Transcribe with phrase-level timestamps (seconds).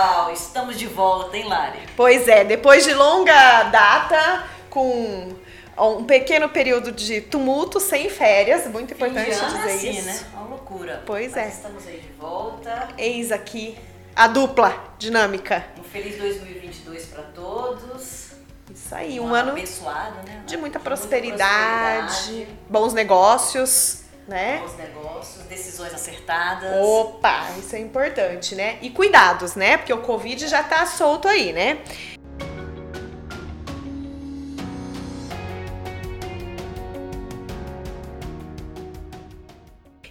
[0.00, 1.78] Uau, estamos de volta, hein, Lari?
[1.94, 5.36] Pois é, depois de longa data, com
[5.76, 9.98] um pequeno período de tumulto, sem férias, muito importante Fim de ano é dizer assim,
[9.98, 10.06] isso.
[10.24, 10.30] né?
[10.32, 11.02] Uma loucura.
[11.04, 11.48] Pois Mas é.
[11.48, 12.88] Estamos aí de volta.
[12.96, 13.76] Eis aqui
[14.16, 15.66] a dupla dinâmica.
[15.78, 18.30] Um feliz 2022 para todos.
[18.74, 20.44] Isso aí, um ano abençoado, né?
[20.46, 24.58] de muita prosperidade, bons negócios, né?
[24.58, 26.84] bons negócios, decisões acertadas.
[26.84, 28.78] Opa, isso é importante, né?
[28.80, 29.76] E cuidados, né?
[29.76, 31.82] Porque o Covid já tá solto aí, né?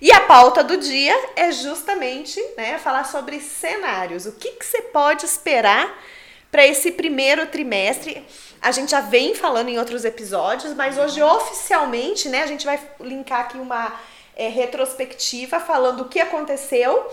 [0.01, 4.25] E a pauta do dia é justamente, né, falar sobre cenários.
[4.25, 5.93] O que, que você pode esperar
[6.51, 8.25] para esse primeiro trimestre?
[8.61, 12.79] A gente já vem falando em outros episódios, mas hoje oficialmente, né, a gente vai
[12.99, 13.99] linkar aqui uma
[14.35, 17.09] é, retrospectiva falando o que aconteceu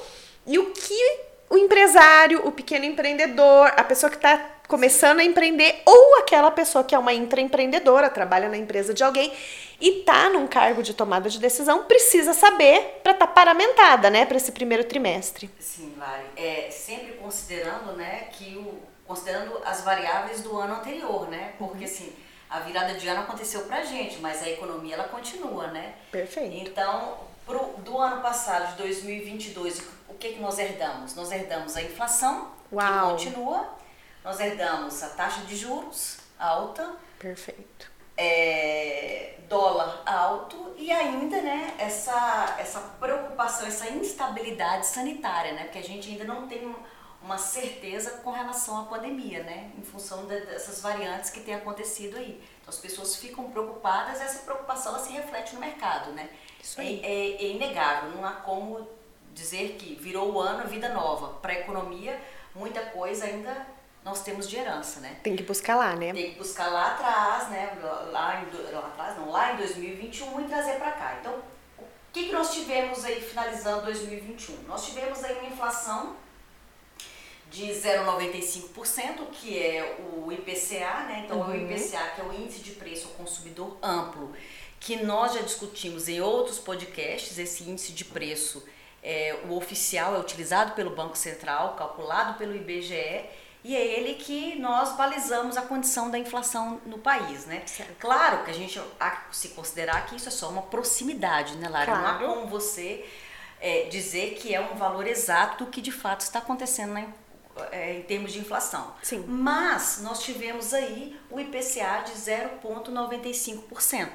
[0.47, 5.83] e o que o empresário, o pequeno empreendedor, a pessoa que está começando a empreender
[5.85, 9.33] ou aquela pessoa que é uma intraempreendedora, trabalha na empresa de alguém
[9.81, 14.25] e tá num cargo de tomada de decisão, precisa saber para estar tá paramentada, né,
[14.25, 15.51] para esse primeiro trimestre.
[15.61, 16.25] Sim, Lari.
[16.37, 21.55] É, sempre considerando, né, que o, considerando as variáveis do ano anterior, né?
[21.59, 22.13] Porque assim,
[22.49, 25.95] a virada de ano aconteceu pra gente, mas a economia ela continua, né?
[26.11, 26.69] Perfeito.
[26.69, 31.15] Então, pro, do ano passado, de 2022, o que, que nós herdamos?
[31.15, 33.17] Nós herdamos a inflação, Uau.
[33.17, 33.69] que continua,
[34.25, 37.91] nós herdamos a taxa de juros alta, Perfeito.
[38.17, 45.65] é, dólar alto e ainda né, essa, essa preocupação, essa instabilidade sanitária, né?
[45.65, 46.75] Porque a gente ainda não tem
[47.27, 49.71] uma certeza com relação à pandemia, né?
[49.77, 52.41] Em função de- dessas variantes que têm acontecido aí.
[52.63, 56.29] Então as pessoas ficam preocupadas, essa preocupação ela se reflete no mercado, né?
[56.63, 57.01] Isso É, aí.
[57.05, 58.89] é- é inegável, não há como
[59.35, 61.35] dizer que virou o ano, vida nova.
[61.41, 62.19] Para a economia,
[62.55, 63.67] muita coisa ainda
[64.05, 65.17] nós temos de herança, né?
[65.25, 66.13] Tem que buscar lá, né?
[66.13, 67.77] Tem que buscar lá atrás, né?
[68.13, 71.17] Lá, em, lá atrás, não, lá em 2021 e trazer para cá.
[71.21, 71.33] Então,
[71.77, 74.63] o que, que nós tivemos aí finalizando 2021?
[74.69, 76.15] Nós tivemos aí uma inflação
[77.51, 81.23] de 0,95%, que é o IPCA, né?
[81.25, 84.33] Então, é o IPCA, que é o Índice de Preço ao Consumidor Amplo,
[84.81, 87.39] que nós já discutimos em outros podcasts.
[87.39, 88.65] Esse índice de preço,
[89.03, 93.25] é, o oficial, é utilizado pelo Banco Central, calculado pelo IBGE,
[93.65, 97.65] e é ele que nós balizamos a condição da inflação no país, né?
[97.99, 101.69] Claro que a gente há que se considerar que isso é só uma proximidade, né,
[101.69, 101.87] Lara?
[101.97, 102.35] Não há Claro.
[102.35, 103.05] como você
[103.61, 107.01] é, dizer que é um valor exato do que de fato está acontecendo na
[107.71, 108.95] é, em termos de inflação.
[109.03, 109.25] Sim.
[109.27, 114.09] Mas nós tivemos aí o IPCA de 0,95%.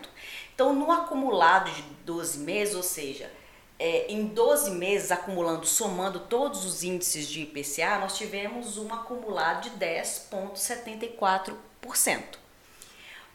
[0.53, 3.31] Então, no acumulado de 12 meses, ou seja,
[3.79, 9.69] é, em 12 meses, acumulando, somando todos os índices de IPCA, nós tivemos um acumulado
[9.69, 12.41] de 10,74%.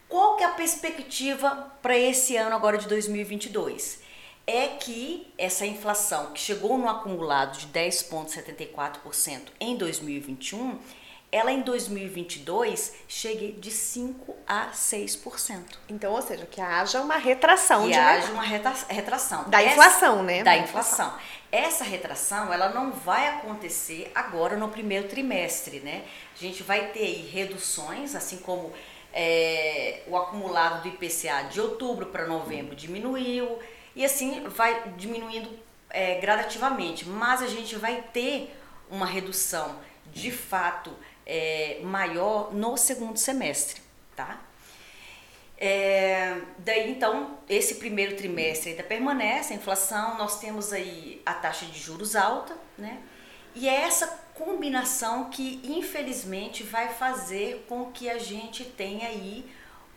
[0.07, 4.06] Qual que é a perspectiva para esse ano agora de 2022?
[4.49, 10.79] É que essa inflação que chegou no acumulado de 10,74% em 2021,
[11.29, 15.61] ela em 2022 chegue de 5 a 6%.
[15.89, 18.33] Então, ou seja, que haja uma retração Que de haja mercado.
[18.33, 18.43] uma
[18.87, 19.43] retração.
[19.49, 20.43] Da Essa- inflação, né?
[20.43, 21.13] Da inflação.
[21.51, 26.03] Essa retração, ela não vai acontecer agora no primeiro trimestre, né?
[26.33, 28.71] A gente vai ter aí reduções, assim como
[29.13, 33.59] é, o acumulado do IPCA de outubro para novembro diminuiu,
[33.97, 35.49] e assim vai diminuindo
[35.89, 37.09] é, gradativamente.
[37.09, 38.55] Mas a gente vai ter
[38.91, 39.79] uma redução
[40.13, 40.93] de fato
[41.25, 43.81] é, maior no segundo semestre,
[44.15, 44.39] tá?
[45.57, 51.65] É, daí então, esse primeiro trimestre ainda permanece a inflação, nós temos aí a taxa
[51.65, 52.99] de juros alta, né?
[53.55, 59.43] E é essa combinação que infelizmente vai fazer com que a gente tenha aí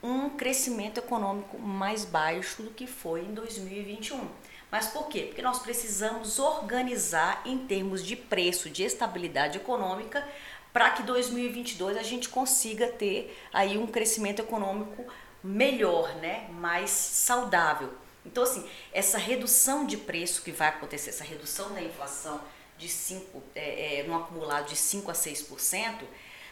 [0.03, 4.29] um crescimento econômico mais baixo do que foi em 2021.
[4.71, 5.23] Mas por quê?
[5.23, 10.27] Porque nós precisamos organizar em termos de preço, de estabilidade econômica,
[10.73, 15.05] para que 2022 a gente consiga ter aí um crescimento econômico
[15.43, 16.49] melhor, né?
[16.53, 17.93] mais saudável.
[18.25, 22.41] Então, assim, essa redução de preço que vai acontecer, essa redução da inflação
[22.79, 26.05] de 5, é, é, no acumulado de 5 a 6%,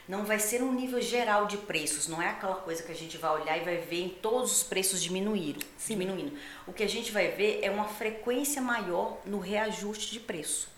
[0.08, 3.18] não vai ser um nível geral de preços, não é aquela coisa que a gente
[3.18, 6.36] vai olhar e vai ver em todos os preços diminuíram, diminuindo.
[6.66, 10.70] O que a gente vai ver é uma frequência maior no reajuste de preço,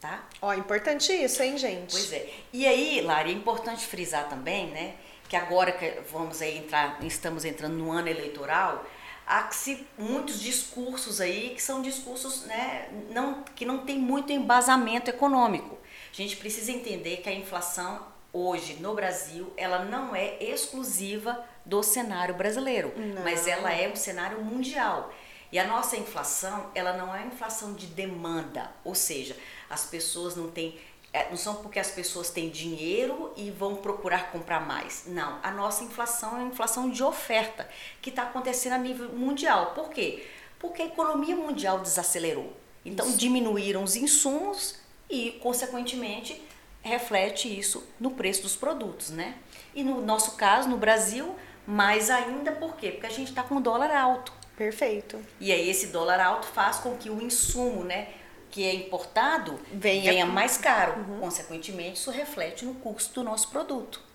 [0.00, 0.26] tá?
[0.40, 1.92] Ó, importante isso, hein, gente?
[1.92, 2.30] Pois é.
[2.50, 4.94] E aí, Lari, é importante frisar também, né,
[5.28, 8.86] que agora que vamos aí entrar, estamos entrando no ano eleitoral,
[9.26, 15.10] há se, muitos discursos aí que são discursos, né, não, que não tem muito embasamento
[15.10, 15.76] econômico.
[16.10, 21.82] A gente precisa entender que a inflação hoje no Brasil, ela não é exclusiva do
[21.82, 23.22] cenário brasileiro, não.
[23.22, 25.12] mas ela é um cenário mundial.
[25.50, 29.36] E a nossa inflação, ela não é inflação de demanda, ou seja,
[29.70, 30.78] as pessoas não têm
[31.10, 35.04] é, não são porque as pessoas têm dinheiro e vão procurar comprar mais.
[35.06, 37.68] Não, a nossa inflação é uma inflação de oferta
[38.02, 39.72] que está acontecendo a nível mundial.
[39.74, 40.26] Por quê?
[40.58, 42.52] Porque a economia mundial desacelerou.
[42.84, 43.16] Então isso.
[43.16, 44.76] diminuíram os insumos
[45.08, 46.42] e, consequentemente,
[46.82, 49.34] reflete isso no preço dos produtos, né?
[49.74, 51.36] E no nosso caso, no Brasil,
[51.66, 52.92] mais ainda por quê?
[52.92, 54.32] Porque a gente está com o dólar alto.
[54.56, 55.20] Perfeito.
[55.38, 58.08] E aí esse dólar alto faz com que o insumo, né,
[58.50, 61.00] que é importado, venha, venha mais caro.
[61.00, 61.20] Uhum.
[61.20, 64.07] Consequentemente, isso reflete no custo do nosso produto.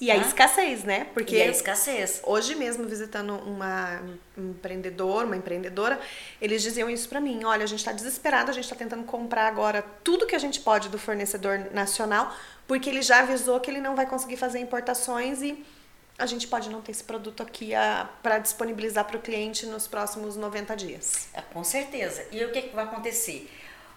[0.00, 0.14] E tá?
[0.14, 1.06] a escassez, né?
[1.12, 2.20] Porque e a escassez.
[2.24, 4.00] Hoje mesmo, visitando uma
[4.36, 6.00] um empreendedor, uma empreendedora,
[6.40, 7.44] eles diziam isso para mim.
[7.44, 10.60] Olha, a gente está desesperado, a gente está tentando comprar agora tudo que a gente
[10.60, 12.34] pode do fornecedor nacional,
[12.66, 15.64] porque ele já avisou que ele não vai conseguir fazer importações e
[16.18, 17.72] a gente pode não ter esse produto aqui
[18.22, 21.28] para disponibilizar para o cliente nos próximos 90 dias.
[21.32, 22.26] É, com certeza.
[22.30, 23.50] E o que, que vai acontecer?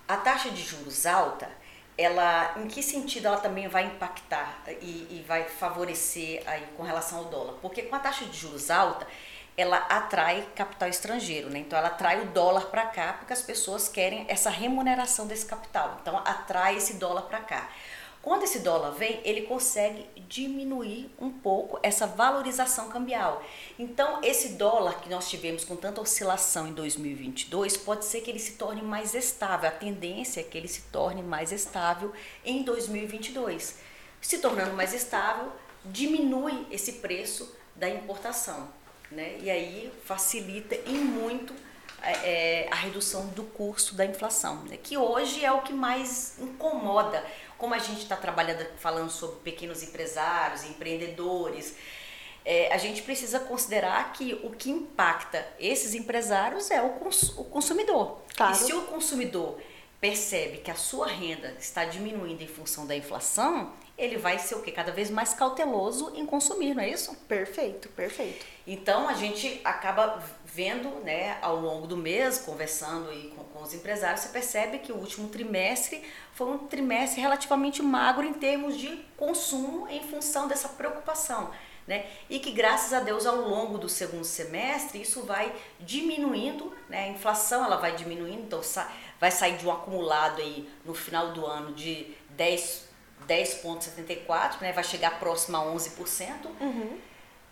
[0.07, 1.49] A taxa de juros alta,
[1.97, 7.19] ela, em que sentido ela também vai impactar e, e vai favorecer aí com relação
[7.19, 7.53] ao dólar?
[7.61, 9.07] Porque com a taxa de juros alta,
[9.55, 11.59] ela atrai capital estrangeiro, né?
[11.59, 15.99] Então ela atrai o dólar para cá porque as pessoas querem essa remuneração desse capital.
[16.01, 17.69] Então atrai esse dólar para cá.
[18.23, 23.43] Quando esse dólar vem, ele consegue diminuir um pouco essa valorização cambial.
[23.77, 28.39] Então, esse dólar que nós tivemos com tanta oscilação em 2022, pode ser que ele
[28.39, 29.67] se torne mais estável.
[29.67, 32.13] A tendência é que ele se torne mais estável
[32.45, 33.79] em 2022.
[34.21, 35.51] Se tornando mais estável,
[35.83, 38.69] diminui esse preço da importação.
[39.11, 39.37] Né?
[39.41, 41.53] E aí facilita em muito
[42.01, 44.77] é, a redução do custo da inflação, né?
[44.81, 47.21] que hoje é o que mais incomoda
[47.63, 51.77] como a gente está trabalhando, falando sobre pequenos empresários, empreendedores,
[52.43, 57.45] é, a gente precisa considerar que o que impacta esses empresários é o, cons o
[57.45, 58.19] consumidor.
[58.35, 58.51] Claro.
[58.51, 59.61] E se o consumidor
[60.01, 64.61] percebe que a sua renda está diminuindo em função da inflação, ele vai ser o
[64.61, 67.15] que cada vez mais cauteloso em consumir, não é isso?
[67.29, 68.45] Perfeito, perfeito.
[68.67, 70.21] Então a gente acaba
[70.53, 74.91] vendo, né, ao longo do mês, conversando aí com, com os empresários, você percebe que
[74.91, 76.03] o último trimestre
[76.33, 81.49] foi um trimestre relativamente magro em termos de consumo em função dessa preocupação.
[81.87, 82.05] Né?
[82.29, 87.03] E que graças a Deus ao longo do segundo semestre isso vai diminuindo, né?
[87.03, 88.61] A inflação ela vai diminuindo, então
[89.19, 92.93] vai sair de um acumulado aí no final do ano de 10
[93.27, 94.71] 10,74, né?
[94.71, 96.45] Vai chegar próximo a 11%.
[96.61, 96.99] Uhum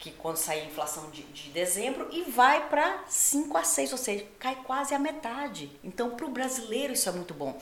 [0.01, 3.97] que quando sair a inflação de, de dezembro, e vai para 5 a 6, ou
[3.99, 5.71] seja, cai quase a metade.
[5.83, 7.55] Então, para o brasileiro, isso é muito bom.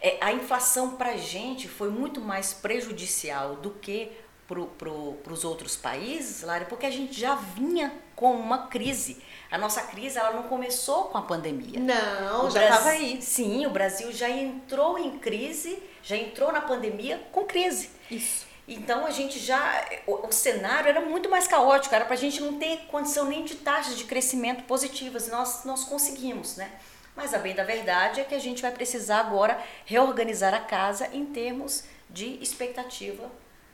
[0.00, 4.12] É, a inflação para a gente foi muito mais prejudicial do que
[4.46, 9.22] para pro, os outros países, Lara, porque a gente já vinha com uma crise.
[9.50, 11.80] A nossa crise ela não começou com a pandemia.
[11.80, 13.20] Não, o já estava aí.
[13.22, 17.90] Sim, o Brasil já entrou em crise, já entrou na pandemia com crise.
[18.10, 18.47] Isso.
[18.68, 19.86] Então a gente já.
[20.06, 23.44] O, o cenário era muito mais caótico, era para a gente não ter condição nem
[23.44, 25.28] de taxas de crescimento positivas.
[25.28, 26.70] Nós, nós conseguimos, né?
[27.16, 31.08] Mas a bem da verdade é que a gente vai precisar agora reorganizar a casa
[31.12, 33.28] em termos de expectativa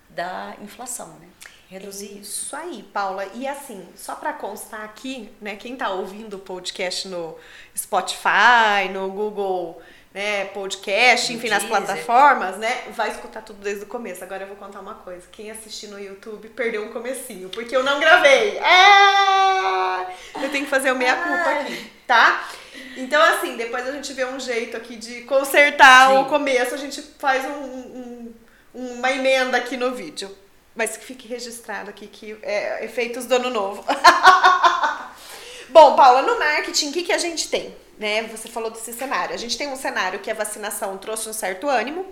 [0.08, 1.28] da inflação, né?
[1.68, 2.44] Reduzir isso.
[2.44, 3.26] Isso aí, Paula.
[3.34, 7.36] E assim, só para constar aqui, né, quem está ouvindo o podcast no
[7.76, 9.82] Spotify, no Google
[10.14, 14.22] né, podcast, enfim, nas plataformas, né, vai escutar tudo desde o começo.
[14.22, 15.26] Agora eu vou contar uma coisa.
[15.32, 18.56] Quem assistir no YouTube perdeu um comecinho, porque eu não gravei.
[18.58, 20.06] É!
[20.40, 22.48] Eu tenho que fazer o meia-culpa aqui, tá?
[22.96, 26.18] Então, assim, depois a gente vê um jeito aqui de consertar Sim.
[26.18, 28.34] o começo, a gente faz um, um,
[28.72, 30.30] uma emenda aqui no vídeo.
[30.76, 33.84] Mas que fique registrado aqui que é efeitos do ano novo.
[35.70, 37.74] Bom, Paula, no marketing, o que, que a gente tem?
[37.98, 38.22] Né?
[38.24, 39.34] Você falou desse cenário.
[39.34, 42.06] A gente tem um cenário que a vacinação trouxe um certo ânimo,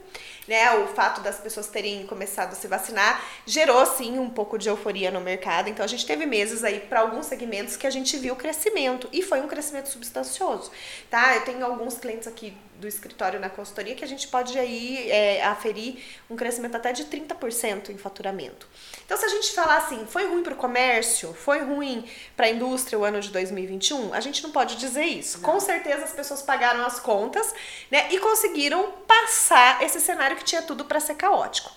[0.46, 0.72] né?
[0.76, 5.10] O fato das pessoas terem começado a se vacinar gerou sim um pouco de euforia
[5.10, 5.68] no mercado.
[5.68, 9.22] Então a gente teve meses aí para alguns segmentos que a gente viu crescimento e
[9.22, 10.70] foi um crescimento substancioso,
[11.10, 11.34] tá?
[11.36, 15.44] Eu tenho alguns clientes aqui do escritório na consultoria que a gente pode aí é,
[15.44, 18.66] aferir um crescimento até de 30% em faturamento.
[19.06, 22.50] Então, se a gente falar assim, foi ruim para o comércio, foi ruim para a
[22.50, 25.40] indústria o ano de 2021, a gente não pode dizer isso.
[25.40, 25.48] Não.
[25.48, 27.54] Com certeza as pessoas pagaram as contas
[27.88, 31.70] né, e conseguiram passar esse cenário que tinha tudo para ser caótico.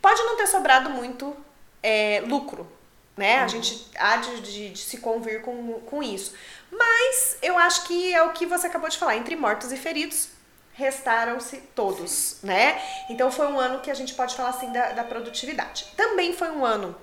[0.00, 1.36] Pode não ter sobrado muito
[1.82, 2.70] é, lucro,
[3.16, 3.38] né?
[3.38, 3.44] Uhum.
[3.44, 6.32] A gente há de, de, de, se convir com, com isso.
[6.70, 10.28] Mas eu acho que é o que você acabou de falar, entre mortos e feridos,
[10.74, 12.80] restaram-se todos, né?
[13.08, 15.86] Então foi um ano que a gente pode falar assim da, da produtividade.
[15.96, 16.94] Também foi um ano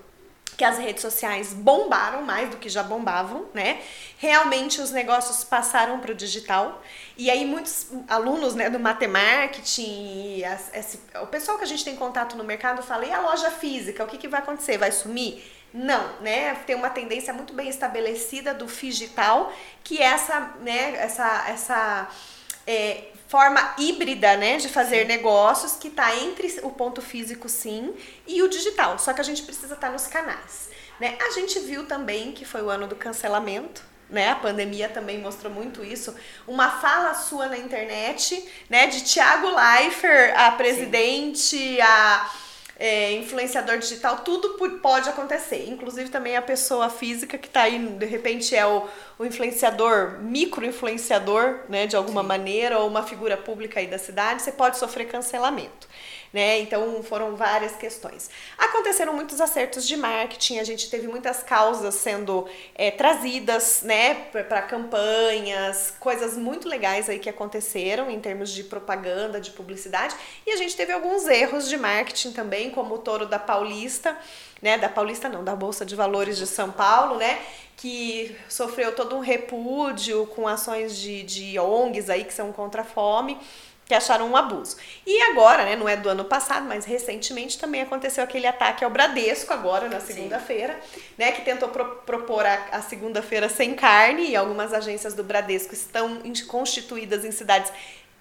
[0.56, 3.80] que as redes sociais bombaram mais do que já bombavam, né?
[4.18, 6.82] Realmente os negócios passaram para o digital.
[7.16, 11.96] E aí muitos alunos né, do Matemarketing, as, esse, o pessoal que a gente tem
[11.96, 14.76] contato no mercado fala, e a loja física, o que, que vai acontecer?
[14.76, 15.42] Vai sumir?
[15.72, 16.54] Não, né?
[16.66, 19.50] Tem uma tendência muito bem estabelecida do digital,
[19.82, 22.08] que é essa, né, essa, essa
[22.66, 27.94] é, forma híbrida, né, de fazer negócios que está entre o ponto físico, sim,
[28.26, 28.98] e o digital.
[28.98, 30.68] Só que a gente precisa estar tá nos canais,
[31.00, 31.16] né?
[31.18, 34.32] A gente viu também que foi o ano do cancelamento, né?
[34.32, 36.14] A pandemia também mostrou muito isso.
[36.46, 41.80] Uma fala sua na internet, né, de Tiago Leifert, a presidente, sim.
[41.80, 42.30] a
[42.78, 45.68] é, influenciador digital, tudo pode acontecer.
[45.68, 48.88] Inclusive também a pessoa física que está aí, de repente é o,
[49.18, 52.28] o influenciador, micro-influenciador, né, de alguma Sim.
[52.28, 55.88] maneira, ou uma figura pública aí da cidade, você pode sofrer cancelamento
[56.32, 56.60] né?
[56.60, 58.30] Então foram várias questões.
[58.56, 64.62] Aconteceram muitos acertos de marketing, a gente teve muitas causas sendo é, trazidas, né, para
[64.62, 70.14] campanhas, coisas muito legais aí que aconteceram em termos de propaganda, de publicidade,
[70.46, 74.16] e a gente teve alguns erros de marketing também, como o touro da Paulista,
[74.60, 77.40] né, da Paulista não, da Bolsa de Valores de São Paulo, né,
[77.76, 82.84] que sofreu todo um repúdio com ações de, de ONGs aí que são contra a
[82.84, 83.38] fome
[83.92, 84.78] que acharam um abuso.
[85.06, 88.90] E agora, né, não é do ano passado, mas recentemente também aconteceu aquele ataque ao
[88.90, 90.80] Bradesco, agora na segunda-feira,
[91.18, 95.74] né, que tentou pro propor a, a segunda-feira sem carne, e algumas agências do Bradesco
[95.74, 97.70] estão constituídas em cidades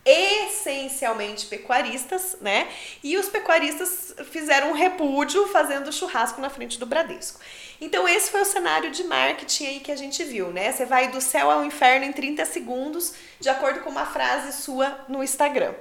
[0.04, 2.68] essencialmente pecuaristas, né?
[3.04, 7.40] E os pecuaristas fizeram um repúdio fazendo churrasco na frente do Bradesco.
[7.82, 10.72] Então esse foi o cenário de marketing aí que a gente viu, né?
[10.72, 15.04] Você vai do céu ao inferno em 30 segundos, de acordo com uma frase sua
[15.10, 15.74] no Instagram.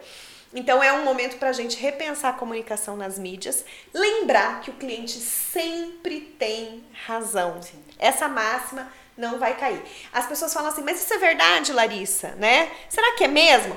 [0.55, 4.75] Então é um momento para a gente repensar a comunicação nas mídias, lembrar que o
[4.75, 7.63] cliente sempre tem razão.
[7.63, 7.85] Sim.
[7.99, 9.83] Essa máxima não vai cair.
[10.11, 12.71] As pessoas falam assim, mas isso é verdade, Larissa, né?
[12.89, 13.77] Será que é mesmo?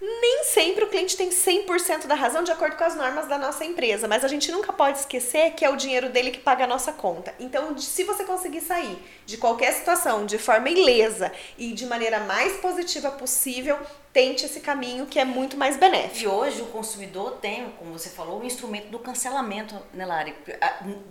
[0.00, 3.64] Nem sempre o cliente tem 100% da razão de acordo com as normas da nossa
[3.64, 6.66] empresa, mas a gente nunca pode esquecer que é o dinheiro dele que paga a
[6.66, 7.34] nossa conta.
[7.40, 12.58] Então, se você conseguir sair de qualquer situação de forma ilesa e de maneira mais
[12.58, 13.78] positiva possível,
[14.12, 16.18] tente esse caminho que é muito mais benéfico.
[16.18, 20.34] E hoje o consumidor tem, como você falou, o instrumento do cancelamento, né, Lari?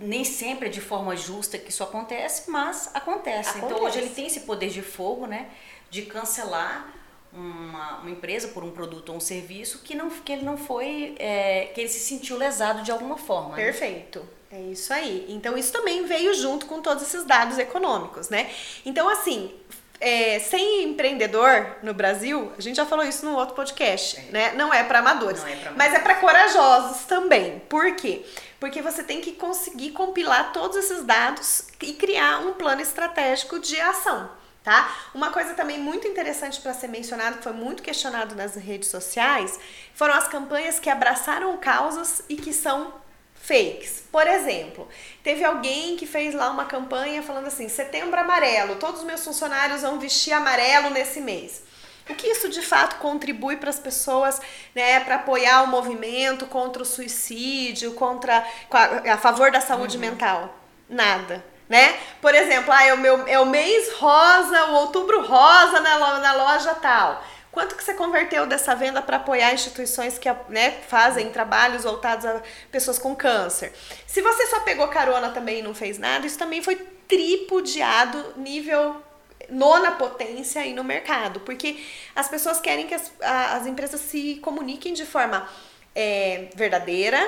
[0.00, 3.50] Nem sempre é de forma justa que isso acontece, mas acontece.
[3.50, 3.58] acontece.
[3.58, 5.48] Então hoje ele tem esse poder de fogo, né?
[5.90, 6.92] De cancelar
[7.32, 11.14] uma, uma, empresa por um produto ou um serviço que, não, que ele não foi,
[11.18, 13.56] é, que ele se sentiu lesado de alguma forma.
[13.56, 13.64] Né?
[13.64, 14.26] Perfeito.
[14.50, 15.26] É isso aí.
[15.28, 18.48] Então isso também veio junto com todos esses dados econômicos, né?
[18.84, 19.52] Então assim,
[20.00, 24.32] é, sem empreendedor no Brasil, a gente já falou isso no outro podcast, é.
[24.32, 24.52] né?
[24.52, 27.60] Não é para amadores, é amadores, mas é para corajosos também.
[27.68, 28.24] Por quê?
[28.60, 33.78] Porque você tem que conseguir compilar todos esses dados e criar um plano estratégico de
[33.80, 34.30] ação
[34.66, 34.92] tá?
[35.14, 39.60] Uma coisa também muito interessante para ser mencionado, que foi muito questionado nas redes sociais,
[39.94, 42.92] foram as campanhas que abraçaram causas e que são
[43.32, 44.02] fakes.
[44.10, 44.88] Por exemplo,
[45.22, 49.82] teve alguém que fez lá uma campanha falando assim: setembro amarelo, todos os meus funcionários
[49.82, 51.62] vão vestir amarelo nesse mês.
[52.10, 54.40] O que isso de fato contribui para as pessoas,
[54.74, 60.00] né, para apoiar o movimento contra o suicídio, contra a, a favor da saúde uhum.
[60.00, 60.58] mental?
[60.88, 61.98] Nada né?
[62.20, 66.32] Por exemplo, ah, é, o meu, é o mês rosa, o outubro rosa na, na
[66.32, 67.24] loja tal.
[67.50, 72.42] Quanto que você converteu dessa venda para apoiar instituições que né, fazem trabalhos voltados a
[72.70, 73.72] pessoas com câncer?
[74.06, 76.76] Se você só pegou carona também e não fez nada, isso também foi
[77.08, 79.02] tripudiado nível
[79.48, 81.82] nona potência aí no mercado, porque
[82.14, 85.48] as pessoas querem que as, as empresas se comuniquem de forma
[85.94, 87.18] é, verdadeira,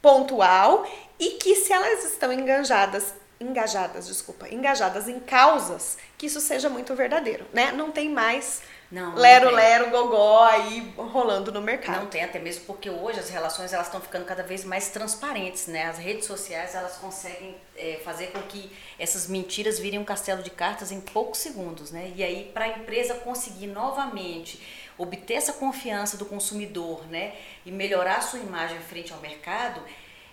[0.00, 0.88] pontual
[1.18, 6.94] e que se elas estão enganjadas engajadas, desculpa, engajadas em causas, que isso seja muito
[6.94, 7.72] verdadeiro, né?
[7.72, 12.02] Não tem mais não, lero, não lero, gogó aí rolando no mercado.
[12.02, 15.66] Não tem, até mesmo porque hoje as relações elas estão ficando cada vez mais transparentes,
[15.66, 15.86] né?
[15.86, 20.50] As redes sociais elas conseguem é, fazer com que essas mentiras virem um castelo de
[20.50, 22.12] cartas em poucos segundos, né?
[22.14, 24.62] E aí para a empresa conseguir novamente
[24.96, 27.34] obter essa confiança do consumidor, né?
[27.66, 29.82] E melhorar a sua imagem frente ao mercado,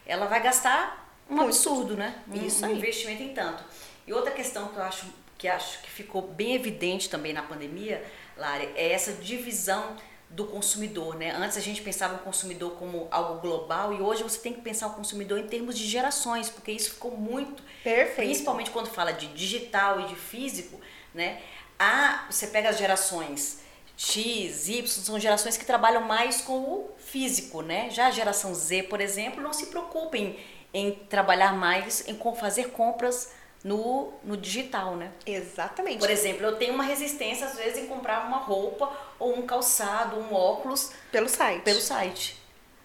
[0.06, 1.01] ela vai gastar
[1.32, 1.48] um Muito.
[1.48, 2.16] absurdo, né?
[2.34, 3.64] Isso um, um investimento em tanto.
[4.06, 5.06] E outra questão que eu acho
[5.38, 8.06] que acho que ficou bem evidente também na pandemia,
[8.38, 9.96] Lari, é essa divisão
[10.30, 11.32] do consumidor, né?
[11.32, 14.88] Antes a gente pensava o consumidor como algo global e hoje você tem que pensar
[14.88, 18.16] o consumidor em termos de gerações, porque isso ficou muito, Perfeito.
[18.16, 20.80] principalmente quando fala de digital e de físico,
[21.14, 21.42] né?
[21.80, 23.62] A, você pega as gerações
[23.98, 27.90] X, Y, são gerações que trabalham mais com o físico, né?
[27.90, 30.40] Já a geração Z, por exemplo, não se preocupa em,
[30.74, 35.12] em trabalhar mais, em fazer compras no, no digital, né?
[35.26, 36.00] Exatamente.
[36.00, 40.18] Por exemplo, eu tenho uma resistência às vezes em comprar uma roupa ou um calçado,
[40.18, 41.62] um óculos pelo site.
[41.62, 42.42] Pelo site.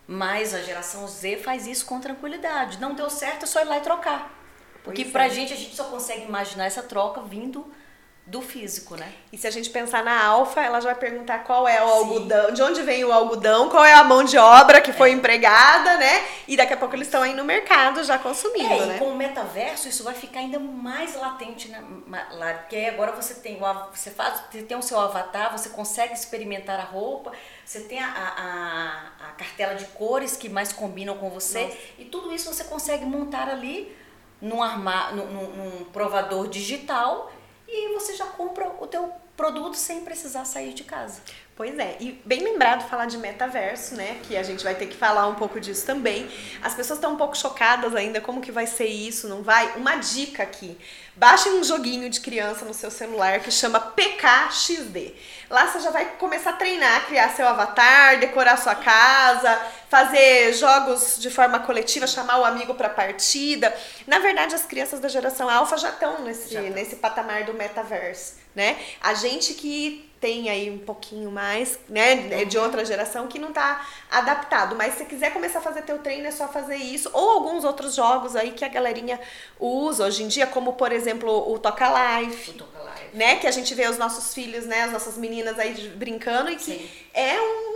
[0.06, 2.78] Mas a geração Z faz isso com tranquilidade.
[2.78, 4.32] Não deu certo, é só ir lá e trocar.
[4.84, 5.30] Porque pois pra é.
[5.30, 7.66] gente a gente só consegue imaginar essa troca vindo
[8.26, 9.12] do físico, né?
[9.32, 11.92] E se a gente pensar na alfa, ela já vai perguntar qual é o Sim.
[11.92, 15.12] algodão, de onde vem o algodão, qual é a mão de obra que foi é.
[15.12, 16.26] empregada, né?
[16.48, 18.96] E daqui a pouco eles estão aí no mercado já consumindo, é, né?
[18.96, 21.80] E com o metaverso isso vai ficar ainda mais latente né?
[22.32, 23.60] lá, porque agora você tem
[23.92, 27.30] você faz, você tem o seu avatar, você consegue experimentar a roupa,
[27.64, 31.76] você tem a, a, a cartela de cores que mais combinam com você Nossa.
[31.96, 33.96] e tudo isso você consegue montar ali
[34.40, 37.32] num, armar, num, num provador digital
[37.68, 41.20] e você já compra o teu produto sem precisar sair de casa.
[41.56, 44.20] Pois é, e bem lembrado falar de metaverso, né?
[44.24, 46.30] Que a gente vai ter que falar um pouco disso também.
[46.62, 49.74] As pessoas estão um pouco chocadas ainda, como que vai ser isso, não vai?
[49.76, 50.76] Uma dica aqui:
[51.14, 55.14] baixe um joguinho de criança no seu celular que chama PKXD.
[55.48, 61.16] Lá você já vai começar a treinar, criar seu avatar, decorar sua casa, fazer jogos
[61.18, 63.74] de forma coletiva, chamar o amigo para partida.
[64.06, 68.34] Na verdade, as crianças da geração alfa já estão nesse, já nesse patamar do metaverso,
[68.54, 68.76] né?
[69.00, 73.86] A gente que tem aí um pouquinho mais, né, de outra geração que não tá
[74.10, 74.74] adaptado.
[74.74, 77.10] Mas se quiser começar a fazer teu treino, é só fazer isso.
[77.12, 79.20] Ou alguns outros jogos aí que a galerinha
[79.60, 81.86] usa hoje em dia, como por exemplo o Toca
[82.20, 82.50] Life.
[82.50, 83.16] O Toca Life.
[83.16, 86.56] Né, que a gente vê os nossos filhos, né, as nossas meninas aí brincando e
[86.56, 86.90] que Sim.
[87.14, 87.75] é um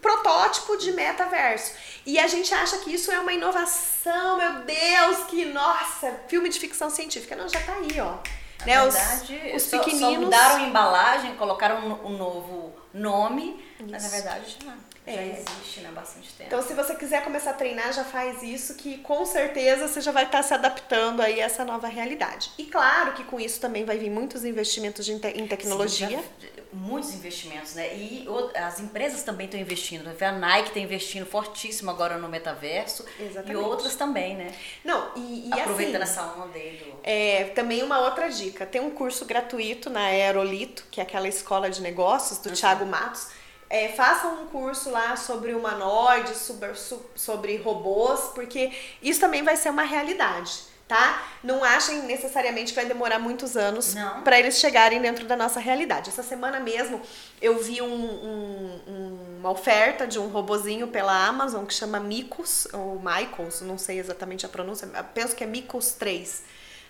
[0.00, 1.72] protótipo de metaverso.
[2.06, 6.58] E a gente acha que isso é uma inovação, meu Deus, que nossa, filme de
[6.58, 7.36] ficção científica.
[7.36, 8.16] Não, já tá aí, ó.
[8.60, 8.82] Na né?
[8.82, 10.14] verdade, os, os só, pequeninos.
[10.14, 13.88] Só mudaram a embalagem, colocaram um, um novo nome, isso.
[13.90, 14.74] mas na verdade já,
[15.06, 15.14] é.
[15.14, 16.48] já existe né, há bastante tempo.
[16.48, 20.12] Então, se você quiser começar a treinar, já faz isso, que com certeza você já
[20.12, 22.50] vai estar se adaptando aí a essa nova realidade.
[22.58, 26.08] E claro que com isso também vai vir muitos investimentos de, em tecnologia.
[26.08, 27.94] Sim, já, muitos investimentos, né?
[27.96, 30.08] E as empresas também estão investindo.
[30.08, 33.04] A Nike está investindo fortíssimo agora no metaverso.
[33.18, 33.52] Exatamente.
[33.52, 34.54] E outras também, né?
[34.84, 36.98] Não, e, e Aproveitando assim, essa onda aí do...
[37.02, 38.64] É, também uma outra dica.
[38.64, 42.54] Tem um curso gratuito na Aerolito, que é aquela escola de negócios do uhum.
[42.54, 43.28] Thiago Matos.
[43.68, 46.70] É, façam um curso lá sobre humanoides, sobre,
[47.14, 51.22] sobre robôs, porque isso também vai ser uma realidade tá?
[51.40, 56.10] Não achem necessariamente que vai demorar muitos anos para eles chegarem dentro da nossa realidade.
[56.10, 57.00] Essa semana mesmo
[57.40, 62.98] eu vi um, um, uma oferta de um robozinho pela Amazon que chama Micos, ou
[62.98, 66.42] Michaels, não sei exatamente a pronúncia, penso que é Micos 3.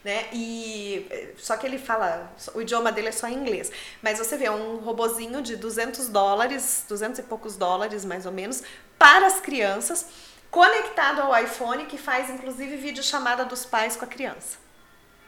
[0.03, 0.29] Né?
[0.33, 3.71] E só que ele fala, o idioma dele é só em inglês.
[4.01, 8.33] Mas você vê é um robozinho de 200 dólares, 200 e poucos dólares mais ou
[8.33, 8.63] menos,
[8.99, 10.07] para as crianças
[10.51, 14.59] conectado ao iPhone que faz inclusive videochamada dos pais com a criança.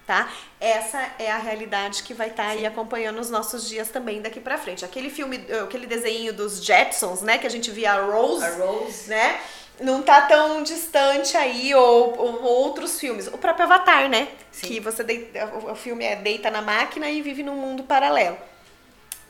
[0.07, 0.29] Tá?
[0.61, 4.41] Essa é a realidade que vai estar tá aí acompanhando os nossos dias também daqui
[4.41, 4.85] para frente.
[4.85, 9.09] Aquele filme, aquele desenho dos Jetsons, né, que a gente via a Rose, a Rose.
[9.09, 9.41] né?
[9.81, 13.29] Não tá tão distante aí ou, ou outros filmes.
[13.29, 14.29] O próprio Avatar, né?
[14.51, 14.67] Sim.
[14.67, 18.37] Que você deita, o filme é deita na máquina e vive num mundo paralelo.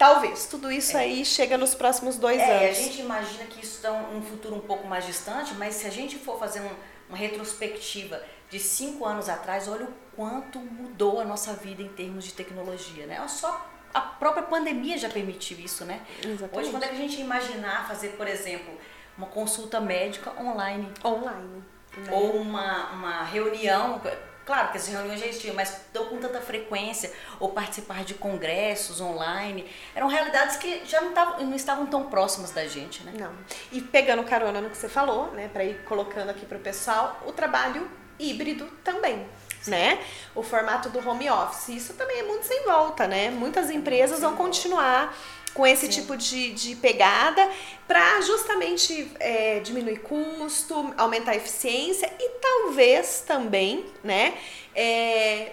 [0.03, 0.47] Talvez.
[0.47, 1.03] Tudo isso é.
[1.03, 2.79] aí chega nos próximos dois é, anos.
[2.79, 5.87] a gente imagina que isso está um, um futuro um pouco mais distante, mas se
[5.87, 6.71] a gente for fazer um,
[7.09, 12.25] uma retrospectiva de cinco anos atrás, olha o quanto mudou a nossa vida em termos
[12.25, 13.25] de tecnologia, né?
[13.29, 16.01] Só a própria pandemia já permitiu isso, né?
[16.19, 16.59] Exatamente.
[16.59, 18.77] Hoje, quando é que a gente imaginar fazer, por exemplo,
[19.17, 20.93] uma consulta médica online?
[21.05, 21.63] Online.
[21.97, 22.11] Né?
[22.11, 24.01] Ou uma, uma reunião
[24.53, 27.11] Claro que as reuniões já existiam, mas não com tanta frequência,
[27.41, 29.67] ou participar de congressos online.
[29.95, 33.15] Eram realidades que já não, tavam, não estavam tão próximas da gente, né?
[33.19, 33.33] Não.
[33.73, 37.23] E pegando carona no que você falou, né, para ir colocando aqui para o pessoal,
[37.25, 39.27] o trabalho híbrido também.
[39.67, 39.99] Né?
[40.35, 41.71] O formato do home office.
[41.71, 43.31] Isso também é muito sem volta, né?
[43.31, 45.17] Muitas empresas vão continuar
[45.55, 46.01] com esse Sim.
[46.01, 47.49] tipo de, de pegada
[47.87, 54.35] para justamente é, diminuir custo, aumentar a eficiência e talvez também, né?
[54.75, 55.53] É,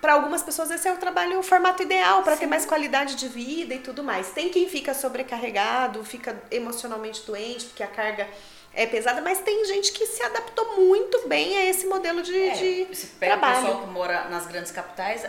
[0.00, 3.28] para algumas pessoas esse é o trabalho, o formato ideal para ter mais qualidade de
[3.28, 4.30] vida e tudo mais.
[4.30, 8.28] Tem quem fica sobrecarregado, fica emocionalmente doente porque a carga
[8.72, 12.50] é pesada, mas tem gente que se adaptou muito bem a esse modelo de, é,
[12.86, 13.58] de se pega trabalho.
[13.58, 15.26] O pessoal que mora nas grandes capitais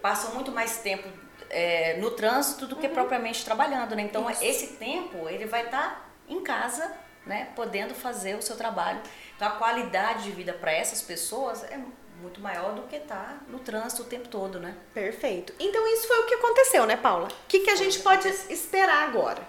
[0.00, 1.08] passam muito mais tempo
[1.52, 2.94] é, no trânsito do que uhum.
[2.94, 4.02] propriamente trabalhando, né?
[4.02, 4.42] Então Isso.
[4.42, 6.90] esse tempo ele vai estar tá em casa,
[7.26, 7.50] né?
[7.54, 9.00] Podendo fazer o seu trabalho.
[9.36, 11.78] Então a qualidade de vida para essas pessoas é
[12.20, 14.74] muito maior do que tá no trânsito o tempo todo, né?
[14.94, 15.52] Perfeito.
[15.60, 17.28] Então isso foi o que aconteceu, né, Paula?
[17.28, 19.42] O que, que a gente pode esperar agora?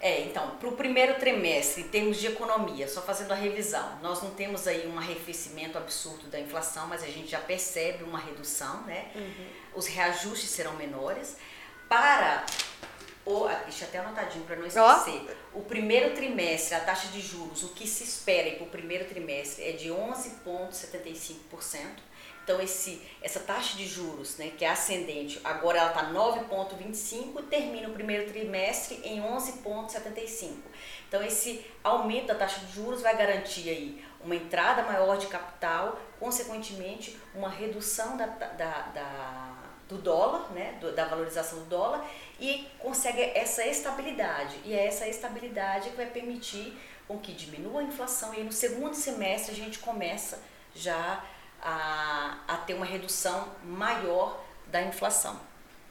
[0.00, 4.22] É, então, para o primeiro trimestre, em termos de economia, só fazendo a revisão, nós
[4.22, 8.82] não temos aí um arrefecimento absurdo da inflação, mas a gente já percebe uma redução,
[8.82, 9.10] né?
[9.14, 9.46] Uhum.
[9.74, 11.36] Os reajustes serão menores.
[11.88, 12.44] Para
[13.26, 15.58] o, ah, deixa até anotadinho para não esquecer, oh.
[15.58, 19.64] o primeiro trimestre, a taxa de juros, o que se espera para o primeiro trimestre
[19.64, 21.80] é de 11,75%.
[22.46, 27.42] Então, esse, essa taxa de juros, né, que é ascendente, agora ela está 9,25 e
[27.42, 30.52] termina o primeiro trimestre em 11,75.
[31.08, 36.00] Então, esse aumento da taxa de juros vai garantir aí uma entrada maior de capital,
[36.20, 42.04] consequentemente, uma redução da, da, da do dólar, né, da valorização do dólar,
[42.40, 44.56] e consegue essa estabilidade.
[44.64, 46.76] E é essa estabilidade que vai permitir
[47.08, 48.32] com que diminua a inflação.
[48.34, 50.40] E no segundo semestre a gente começa
[50.74, 51.24] já
[51.62, 55.38] a, a ter uma redução maior da inflação.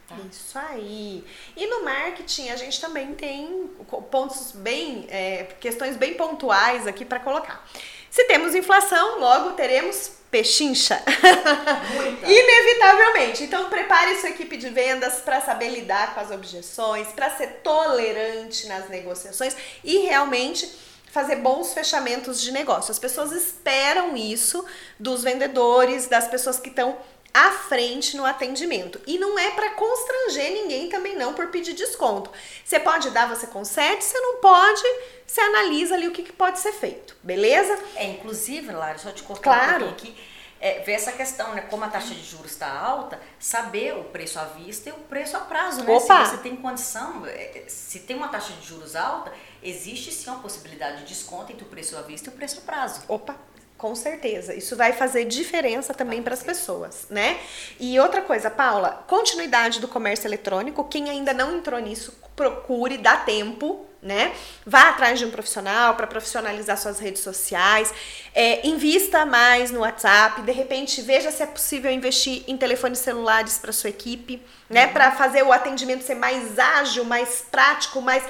[0.08, 0.16] Tá?
[0.30, 1.24] Isso aí.
[1.56, 3.68] E no marketing a gente também tem
[4.10, 7.66] pontos bem, é, questões bem pontuais aqui para colocar.
[8.10, 11.02] Se temos inflação, logo teremos pechincha.
[12.24, 13.44] Inevitavelmente.
[13.44, 18.66] Então prepare sua equipe de vendas para saber lidar com as objeções, para ser tolerante
[18.68, 20.70] nas negociações e realmente
[21.16, 22.92] fazer bons fechamentos de negócio.
[22.92, 24.62] As pessoas esperam isso
[25.00, 26.98] dos vendedores, das pessoas que estão
[27.32, 29.00] à frente no atendimento.
[29.06, 32.30] E não é para constranger ninguém também não por pedir desconto.
[32.62, 34.82] Você pode dar, você concede, você não pode,
[35.26, 37.78] você analisa ali o que, que pode ser feito, beleza?
[37.94, 39.86] É, inclusive, Lara, só te cortar claro.
[39.86, 40.22] um pouquinho aqui,
[40.60, 41.62] é, ver essa questão, né?
[41.62, 45.36] Como a taxa de juros está alta, saber o preço à vista e o preço
[45.36, 45.92] a prazo, né?
[45.92, 46.24] Opa.
[46.24, 50.40] Se você tem condição, é, se tem uma taxa de juros alta, existe sim uma
[50.40, 53.02] possibilidade de desconto entre o preço à vista e o preço a prazo.
[53.08, 53.36] Opa,
[53.76, 54.54] com certeza.
[54.54, 57.38] Isso vai fazer diferença também para as pessoas, né?
[57.78, 60.84] E outra coisa, Paula, continuidade do comércio eletrônico.
[60.84, 64.32] Quem ainda não entrou nisso, procure, dá tempo, né?
[64.64, 67.92] Vá atrás de um profissional para profissionalizar suas redes sociais,
[68.34, 73.58] é, invista mais no WhatsApp, de repente veja se é possível investir em telefones celulares
[73.58, 74.86] para sua equipe, né?
[74.86, 74.92] Uhum.
[74.92, 78.22] Para fazer o atendimento ser mais ágil, mais prático, mais,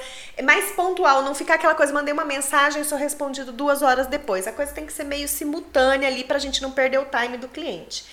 [0.43, 4.47] mais pontual, não ficar aquela coisa, mandei uma mensagem e sou respondido duas horas depois.
[4.47, 7.37] A coisa tem que ser meio simultânea ali para a gente não perder o time
[7.37, 8.05] do cliente.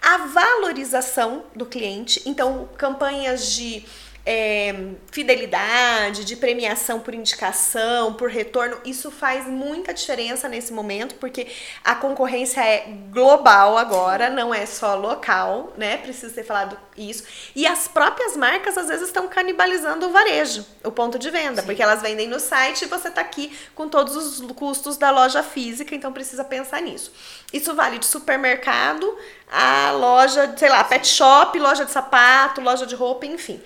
[0.00, 3.84] A valorização do cliente, então campanhas de
[4.28, 4.74] é,
[5.12, 11.46] fidelidade, de premiação por indicação, por retorno, isso faz muita diferença nesse momento, porque
[11.84, 15.98] a concorrência é global agora, não é só local, né?
[15.98, 17.22] Precisa ser falado isso.
[17.54, 21.66] E as próprias marcas às vezes estão canibalizando o varejo, o ponto de venda, Sim.
[21.66, 25.44] porque elas vendem no site e você está aqui com todos os custos da loja
[25.44, 27.12] física, então precisa pensar nisso.
[27.52, 29.16] Isso vale de supermercado
[29.48, 33.62] a loja, sei lá, pet shop, loja de sapato, loja de roupa, enfim.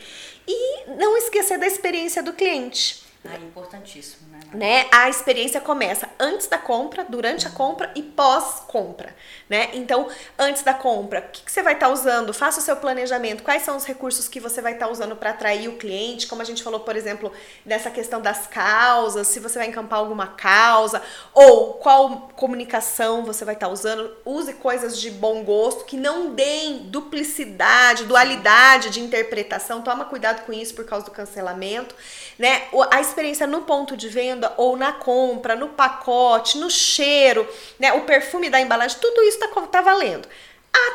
[0.52, 3.04] E não esquecer da experiência do cliente.
[3.22, 4.40] Ah, importantíssimo, né?
[4.54, 4.86] né?
[4.90, 9.14] A experiência começa antes da compra, durante a compra e pós-compra,
[9.46, 9.68] né?
[9.74, 12.32] Então, antes da compra, o que, que você vai estar tá usando?
[12.32, 13.42] Faça o seu planejamento.
[13.42, 16.26] Quais são os recursos que você vai estar tá usando para atrair o cliente?
[16.26, 17.30] Como a gente falou, por exemplo,
[17.62, 21.02] dessa questão das causas, se você vai encampar alguma causa,
[21.34, 24.16] ou qual comunicação você vai estar tá usando.
[24.24, 29.82] Use coisas de bom gosto que não deem duplicidade, dualidade de interpretação.
[29.82, 31.94] Toma cuidado com isso por causa do cancelamento,
[32.38, 32.62] né?
[32.90, 37.92] A experiência no ponto de venda ou na compra, no pacote, no cheiro, né?
[37.92, 40.28] O perfume da embalagem, tudo isso tá, tá valendo.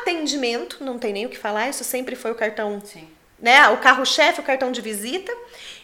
[0.00, 3.08] Atendimento, não tem nem o que falar, isso sempre foi o cartão, Sim.
[3.38, 3.68] né?
[3.68, 5.32] O carro-chefe, o cartão de visita.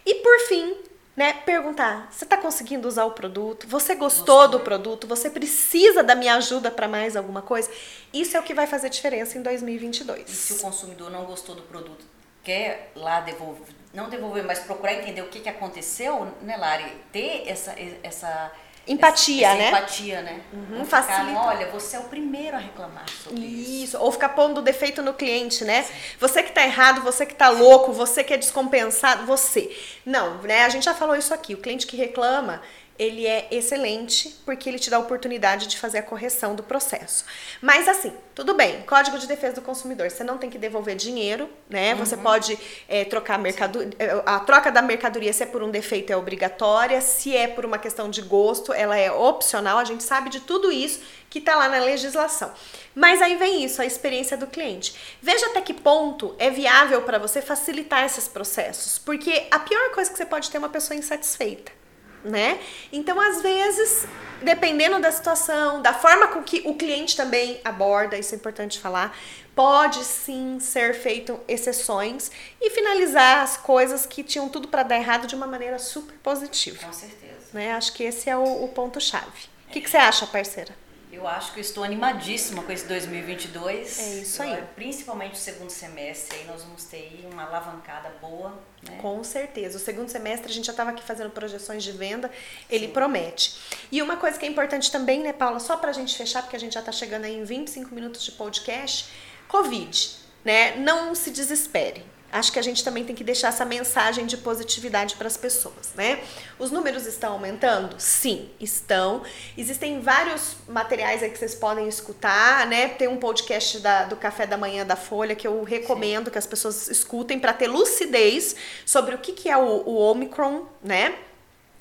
[0.04, 0.74] E por fim,
[1.16, 3.66] né, perguntar: você está conseguindo usar o produto?
[3.68, 4.48] Você gostou, gostou.
[4.48, 5.06] do produto?
[5.06, 7.70] Você precisa da minha ajuda para mais alguma coisa?
[8.12, 10.28] Isso é o que vai fazer diferença em 2022.
[10.28, 12.04] E se o consumidor não gostou do produto,
[12.42, 16.84] quer lá devolver, não devolver, mas procurar entender o que, que aconteceu, né, Lari?
[17.12, 18.52] Ter essa, essa
[18.86, 19.68] empatia, essa, né?
[19.68, 20.40] empatia, né?
[20.52, 21.40] Uhum, facilita.
[21.40, 23.84] olha, você é o primeiro a reclamar sobre isso.
[23.84, 25.82] Isso, ou ficar pondo defeito no cliente, né?
[25.82, 25.92] Sim.
[26.18, 29.74] Você que tá errado, você que tá louco, você que é descompensado, você.
[30.04, 30.64] Não, né?
[30.64, 31.54] A gente já falou isso aqui.
[31.54, 32.62] O cliente que reclama,
[33.02, 37.24] ele é excelente porque ele te dá a oportunidade de fazer a correção do processo.
[37.60, 41.50] Mas assim, tudo bem, Código de Defesa do Consumidor, você não tem que devolver dinheiro,
[41.68, 41.92] né?
[41.92, 41.98] Uhum.
[41.98, 46.12] Você pode é, trocar mercadoria, é, a troca da mercadoria se é por um defeito
[46.12, 50.30] é obrigatória, se é por uma questão de gosto, ela é opcional, a gente sabe
[50.30, 52.52] de tudo isso que está lá na legislação.
[52.94, 54.94] Mas aí vem isso, a experiência do cliente.
[55.20, 60.10] Veja até que ponto é viável para você facilitar esses processos, porque a pior coisa
[60.10, 61.81] que você pode ter é uma pessoa insatisfeita
[62.24, 62.58] né?
[62.92, 64.06] Então, às vezes,
[64.42, 69.16] dependendo da situação, da forma com que o cliente também aborda, isso é importante falar,
[69.54, 72.30] pode sim ser feito exceções
[72.60, 76.86] e finalizar as coisas que tinham tudo para dar errado de uma maneira super positiva.
[76.86, 77.22] Com certeza.
[77.52, 77.72] Né?
[77.72, 79.52] Acho que esse é o, o ponto-chave.
[79.68, 80.81] O que, que você acha, parceira?
[81.12, 83.98] Eu acho que eu estou animadíssima com esse 2022.
[83.98, 84.64] É isso aí.
[84.74, 88.58] Principalmente o segundo semestre, aí nós vamos ter aí uma alavancada boa.
[88.82, 88.96] Né?
[88.96, 89.76] Com certeza.
[89.76, 92.30] O segundo semestre a gente já estava aqui fazendo projeções de venda,
[92.70, 92.92] ele Sim.
[92.94, 93.58] promete.
[93.92, 96.56] E uma coisa que é importante também, né, Paula, só para a gente fechar, porque
[96.56, 99.12] a gente já está chegando aí em 25 minutos de podcast,
[99.48, 100.76] Covid, né?
[100.76, 105.16] Não se desespere acho que a gente também tem que deixar essa mensagem de positividade
[105.16, 106.20] para as pessoas, né?
[106.58, 107.94] Os números estão aumentando?
[107.98, 109.22] Sim, estão.
[109.56, 112.88] Existem vários materiais aí que vocês podem escutar, né?
[112.88, 116.30] Tem um podcast da, do Café da Manhã da Folha que eu recomendo Sim.
[116.32, 120.66] que as pessoas escutem para ter lucidez sobre o que, que é o, o Omicron,
[120.82, 121.14] né?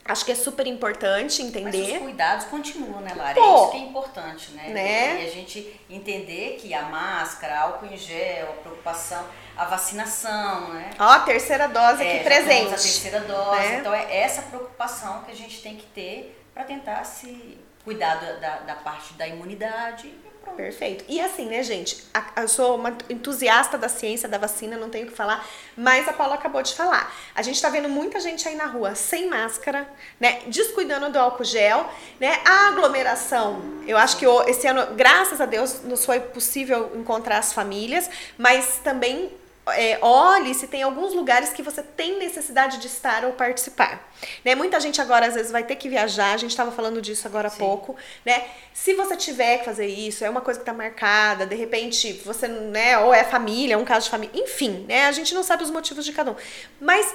[0.03, 1.77] Acho que é super importante entender.
[1.77, 3.35] Mas os cuidados continuam, né, Lara?
[3.35, 4.69] Pô, é isso que é importante, né?
[4.69, 5.23] né?
[5.23, 9.23] E a gente entender que a máscara, álcool em gel, a preocupação,
[9.62, 10.89] a vacinação, né?
[10.97, 12.67] Ó, a terceira dose aqui é, presente.
[12.74, 13.60] A terceira dose.
[13.60, 13.78] Né?
[13.80, 18.60] Então é essa preocupação que a gente tem que ter para tentar se cuidar da,
[18.60, 20.12] da parte da imunidade
[20.56, 21.06] Perfeito.
[21.08, 22.04] E assim, né, gente?
[22.36, 25.47] Eu sou uma entusiasta da ciência, da vacina, não tenho o que falar,
[25.78, 27.13] mas a Paula acabou de falar.
[27.34, 29.88] A gente tá vendo muita gente aí na rua sem máscara,
[30.19, 30.41] né?
[30.47, 32.41] Descuidando do álcool gel, né?
[32.43, 33.62] A aglomeração.
[33.88, 38.80] Eu acho que esse ano, graças a Deus, nos foi possível encontrar as famílias, mas
[38.84, 39.32] também
[39.67, 44.12] é, olhe se tem alguns lugares que você tem necessidade de estar ou participar.
[44.43, 44.56] Né?
[44.56, 47.47] Muita gente agora às vezes vai ter que viajar, a gente estava falando disso agora
[47.47, 47.95] há pouco,
[48.26, 48.43] né?
[48.74, 52.47] Se você tiver que fazer isso, é uma coisa que está marcada, de repente você,
[52.47, 55.06] né, ou é família, é um caso de família, enfim, né?
[55.08, 56.36] A gente não sabe os motivos de cada um.
[56.80, 57.13] Mas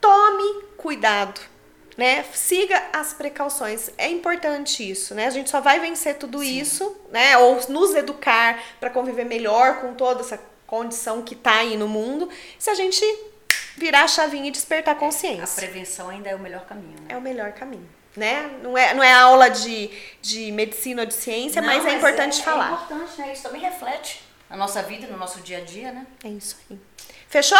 [0.00, 1.40] tome cuidado,
[1.96, 2.24] né?
[2.32, 3.90] Siga as precauções.
[3.98, 5.26] É importante isso, né?
[5.26, 6.58] A gente só vai vencer tudo Sim.
[6.60, 7.36] isso, né?
[7.38, 12.28] Ou nos educar para conviver melhor com toda essa condição que está aí no mundo,
[12.58, 13.02] se a gente
[13.76, 15.42] virar a chavinha e despertar consciência.
[15.44, 17.06] A prevenção ainda é o melhor caminho, né?
[17.08, 17.88] É o melhor caminho.
[18.14, 18.58] Né?
[18.62, 22.40] Não, é, não é aula de, de medicina ou de ciência, não, mas é importante
[22.40, 22.70] é, falar.
[22.70, 23.32] É importante, né?
[23.32, 26.06] Isso também reflete na nossa vida, no nosso dia a dia, né?
[26.24, 26.78] É isso aí.
[27.28, 27.58] Fechou?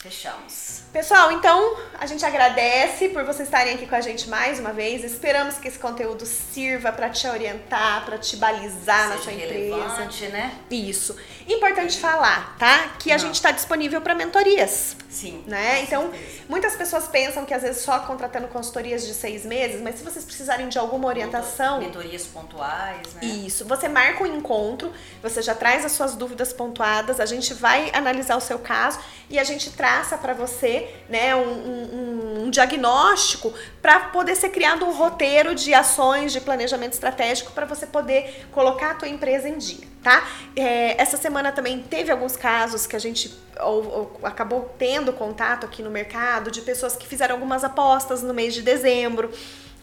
[0.00, 0.84] Fechamos.
[0.94, 5.04] Pessoal, então a gente agradece por vocês estarem aqui com a gente mais uma vez.
[5.04, 10.28] Esperamos que esse conteúdo sirva para te orientar, para te balizar Seja na sua empresa.
[10.30, 10.58] né?
[10.70, 11.14] Isso.
[11.48, 12.88] Importante falar, tá?
[12.98, 13.26] Que a Não.
[13.26, 14.96] gente está disponível para mentorias.
[15.08, 15.42] Sim.
[15.46, 15.82] Né?
[15.82, 16.10] Então,
[16.48, 20.24] muitas pessoas pensam que às vezes só contratando consultorias de seis meses, mas se vocês
[20.24, 21.80] precisarem de alguma orientação.
[21.80, 23.24] Mentorias pontuais, né?
[23.24, 23.64] Isso.
[23.64, 28.36] Você marca um encontro, você já traz as suas dúvidas pontuadas, a gente vai analisar
[28.36, 34.00] o seu caso e a gente traça para você né, um, um, um diagnóstico para
[34.00, 38.94] poder ser criado um roteiro de ações de planejamento estratégico para você poder colocar a
[38.94, 40.26] tua empresa em dia, tá?
[40.56, 45.66] É, essa semana também teve alguns casos que a gente ou, ou, acabou tendo contato
[45.66, 49.30] aqui no mercado de pessoas que fizeram algumas apostas no mês de dezembro.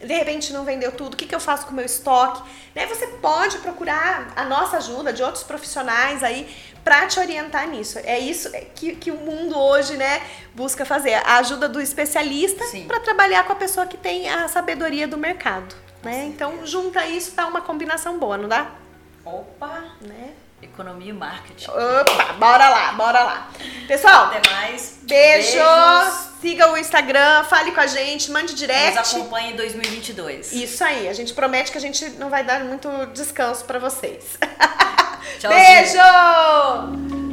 [0.00, 2.42] De repente não vendeu tudo, o que, que eu faço com o meu estoque?
[2.74, 2.86] Né?
[2.86, 6.48] Você pode procurar a nossa ajuda de outros profissionais aí
[6.84, 7.98] para te orientar nisso.
[8.04, 10.22] É isso que, que o mundo hoje né,
[10.54, 15.08] busca fazer, a ajuda do especialista para trabalhar com a pessoa que tem a sabedoria
[15.08, 15.74] do mercado.
[16.02, 16.26] Né?
[16.26, 18.70] Então junta isso, dá uma combinação boa, não dá?
[19.28, 19.84] Opa!
[20.00, 20.30] Né?
[20.62, 21.70] Economia e marketing.
[21.70, 23.50] Opa, bora lá, bora lá.
[23.86, 24.98] Pessoal, até mais.
[25.02, 25.52] Beijo.
[25.52, 26.28] Beijos.
[26.40, 28.96] Siga o Instagram, fale com a gente, mande direct.
[28.96, 30.52] Nos acompanhe em 2022.
[30.52, 34.38] Isso aí, a gente promete que a gente não vai dar muito descanso para vocês.
[35.42, 37.27] Beijo!